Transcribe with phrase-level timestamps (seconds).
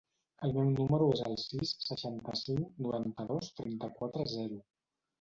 [0.45, 4.63] El meu número es el sis, seixanta-cinc, noranta-dos, trenta-quatre, zero.